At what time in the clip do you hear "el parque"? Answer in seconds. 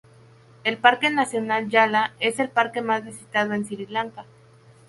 0.63-1.11, 2.39-2.81